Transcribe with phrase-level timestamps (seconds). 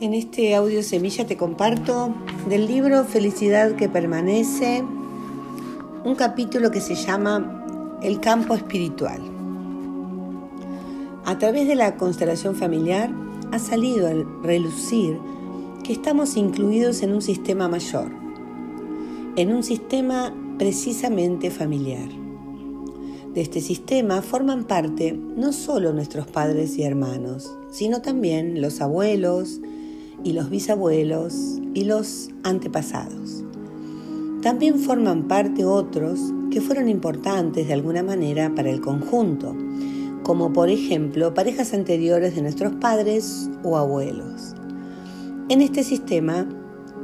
[0.00, 2.12] En este audio semilla te comparto
[2.48, 4.82] del libro Felicidad que permanece
[6.04, 9.20] un capítulo que se llama El campo espiritual.
[11.24, 13.14] A través de la constelación familiar
[13.52, 15.16] ha salido a relucir
[15.84, 18.10] que estamos incluidos en un sistema mayor,
[19.36, 22.08] en un sistema precisamente familiar.
[23.32, 29.60] De este sistema forman parte no solo nuestros padres y hermanos, sino también los abuelos,
[30.24, 33.44] y los bisabuelos y los antepasados.
[34.42, 36.18] También forman parte otros
[36.50, 39.54] que fueron importantes de alguna manera para el conjunto,
[40.22, 44.54] como por ejemplo parejas anteriores de nuestros padres o abuelos.
[45.48, 46.48] En este sistema,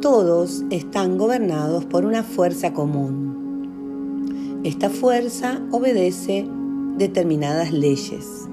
[0.00, 4.60] todos están gobernados por una fuerza común.
[4.64, 6.48] Esta fuerza obedece
[6.96, 8.48] determinadas leyes.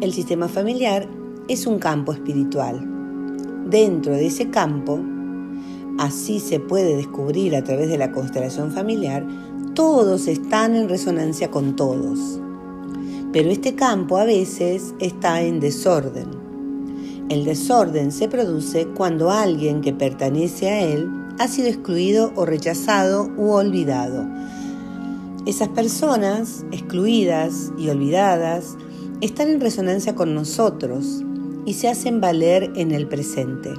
[0.00, 1.08] El sistema familiar
[1.48, 3.01] es un campo espiritual
[3.66, 4.98] dentro de ese campo,
[5.98, 9.26] así se puede descubrir a través de la constelación familiar,
[9.74, 12.40] todos están en resonancia con todos.
[13.32, 16.26] Pero este campo a veces está en desorden.
[17.28, 23.30] El desorden se produce cuando alguien que pertenece a él ha sido excluido o rechazado
[23.38, 24.26] u olvidado.
[25.46, 28.76] Esas personas excluidas y olvidadas
[29.22, 31.24] están en resonancia con nosotros
[31.64, 33.72] y se hacen valer en el presente.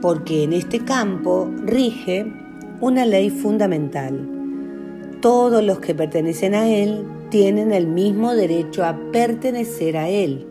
[0.00, 2.32] Porque en este campo rige
[2.80, 4.28] una ley fundamental.
[5.20, 10.46] Todos los que pertenecen a Él tienen el mismo derecho a pertenecer a Él.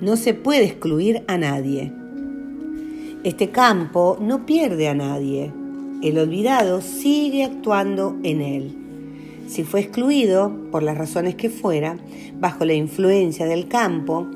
[0.00, 1.92] No se puede excluir a nadie.
[3.24, 5.52] Este campo no pierde a nadie.
[6.02, 8.85] El olvidado sigue actuando en él
[9.46, 11.96] si fue excluido, por las razones que fuera,
[12.38, 14.26] bajo la influencia del campo,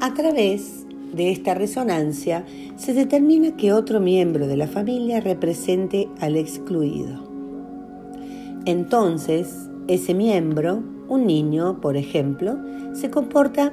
[0.00, 2.44] a través de esta resonancia
[2.76, 7.30] se determina que otro miembro de la familia represente al excluido.
[8.64, 12.58] Entonces, ese miembro, un niño, por ejemplo,
[12.94, 13.72] se comporta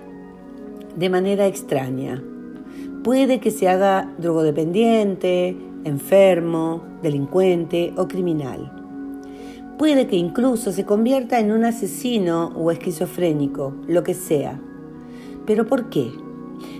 [0.96, 2.24] de manera extraña.
[3.04, 8.83] Puede que se haga drogodependiente, enfermo, delincuente o criminal
[9.78, 14.60] Puede que incluso se convierta en un asesino o esquizofrénico, lo que sea.
[15.46, 16.12] ¿Pero por qué?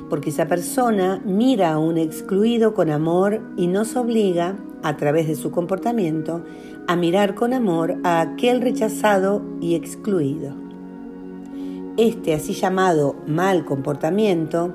[0.10, 5.36] Porque esa persona mira a un excluido con amor y nos obliga, a través de
[5.36, 6.44] su comportamiento,
[6.88, 10.54] a mirar con amor a aquel rechazado y excluido.
[11.98, 14.74] Este así llamado mal comportamiento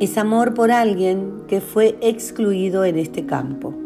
[0.00, 3.79] es amor por alguien que fue excluido en este campo.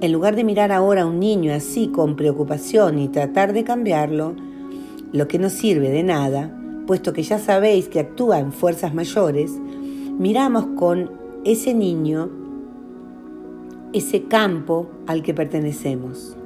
[0.00, 4.36] En lugar de mirar ahora a un niño así con preocupación y tratar de cambiarlo,
[5.12, 9.50] lo que no sirve de nada, puesto que ya sabéis que actúa en fuerzas mayores,
[10.18, 11.10] miramos con
[11.44, 12.30] ese niño
[13.92, 16.36] ese campo al que pertenecemos,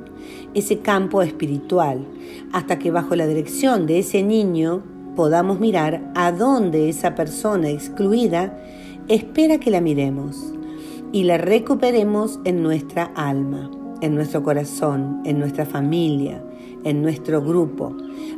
[0.54, 2.06] ese campo espiritual,
[2.52, 4.82] hasta que bajo la dirección de ese niño
[5.14, 8.58] podamos mirar a dónde esa persona excluida
[9.08, 10.51] espera que la miremos
[11.12, 16.42] y la recuperemos en nuestra alma, en nuestro corazón, en nuestra familia,
[16.84, 17.94] en nuestro grupo,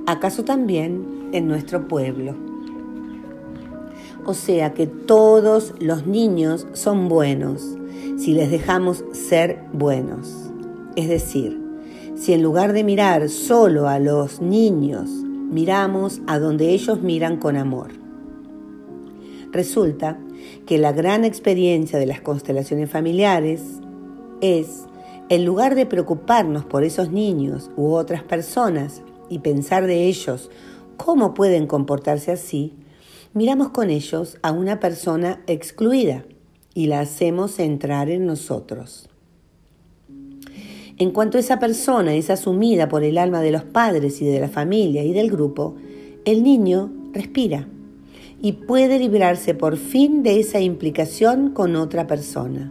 [0.06, 2.34] acaso también en nuestro pueblo.
[4.26, 7.76] O sea que todos los niños son buenos
[8.16, 10.50] si les dejamos ser buenos.
[10.96, 11.60] Es decir,
[12.16, 17.56] si en lugar de mirar solo a los niños, miramos a donde ellos miran con
[17.56, 18.03] amor.
[19.54, 20.18] Resulta
[20.66, 23.62] que la gran experiencia de las constelaciones familiares
[24.40, 24.82] es,
[25.28, 30.50] en lugar de preocuparnos por esos niños u otras personas y pensar de ellos
[30.96, 32.74] cómo pueden comportarse así,
[33.32, 36.24] miramos con ellos a una persona excluida
[36.74, 39.08] y la hacemos entrar en nosotros.
[40.98, 44.48] En cuanto esa persona es asumida por el alma de los padres y de la
[44.48, 45.76] familia y del grupo,
[46.24, 47.68] el niño respira
[48.44, 52.70] y puede librarse por fin de esa implicación con otra persona.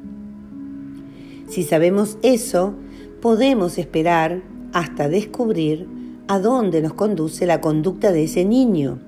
[1.50, 2.76] Si sabemos eso,
[3.24, 5.88] podemos esperar hasta descubrir
[6.28, 9.00] a dónde nos conduce la conducta de ese niño,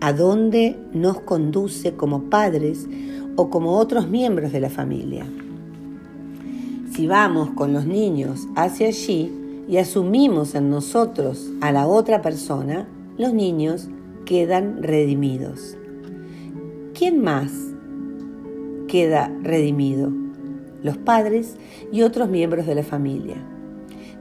[0.00, 2.88] a dónde nos conduce como padres
[3.36, 5.26] o como otros miembros de la familia.
[6.90, 9.30] Si vamos con los niños hacia allí
[9.68, 13.90] y asumimos en nosotros a la otra persona, los niños
[14.26, 15.78] quedan redimidos.
[16.92, 17.52] ¿Quién más
[18.88, 20.12] queda redimido?
[20.82, 21.56] Los padres
[21.92, 23.36] y otros miembros de la familia.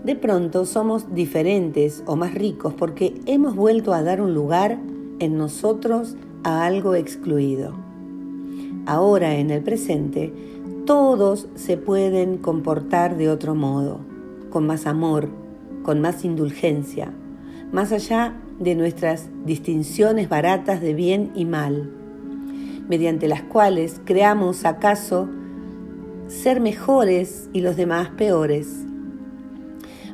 [0.05, 4.77] De pronto somos diferentes o más ricos porque hemos vuelto a dar un lugar
[5.19, 7.73] en nosotros a algo excluido.
[8.85, 10.31] ahora en el presente,
[10.85, 14.01] todos se pueden comportar de otro modo,
[14.51, 15.29] con más amor,
[15.81, 17.11] con más indulgencia,
[17.71, 21.91] más allá de nuestras distinciones baratas de bien y mal,
[22.87, 25.29] mediante las cuales creamos acaso
[26.27, 28.85] ser mejores y los demás peores.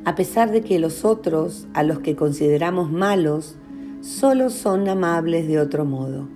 [0.03, 3.55] A pesar de que los otros, a los que consideramos malos,
[4.01, 6.27] solo son amables de otro modo.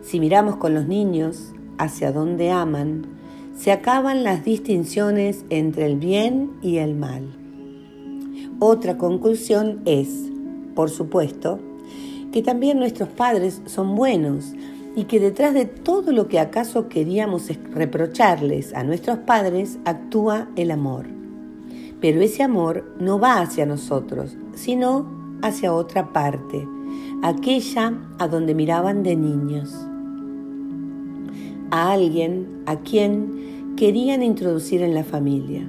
[0.00, 3.06] Si miramos con los niños hacia donde aman,
[3.54, 7.24] se acaban las distinciones entre el bien y el mal.
[8.60, 10.27] Otra conclusión es,
[10.78, 11.58] por supuesto,
[12.30, 14.54] que también nuestros padres son buenos
[14.94, 20.70] y que detrás de todo lo que acaso queríamos reprocharles a nuestros padres actúa el
[20.70, 21.06] amor.
[22.00, 25.10] Pero ese amor no va hacia nosotros, sino
[25.42, 26.64] hacia otra parte,
[27.24, 29.74] aquella a donde miraban de niños.
[31.72, 35.68] A alguien a quien querían introducir en la familia.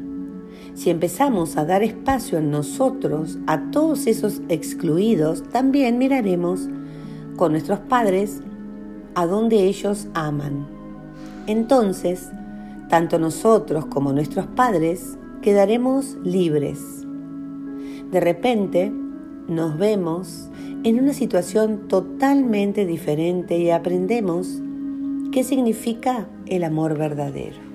[0.79, 6.69] Si empezamos a dar espacio en nosotros a todos esos excluidos, también miraremos
[7.35, 8.39] con nuestros padres
[9.13, 10.65] a donde ellos aman.
[11.47, 12.29] Entonces,
[12.87, 16.79] tanto nosotros como nuestros padres quedaremos libres.
[18.09, 18.89] De repente,
[19.49, 20.49] nos vemos
[20.85, 24.61] en una situación totalmente diferente y aprendemos
[25.33, 27.68] qué significa el amor verdadero.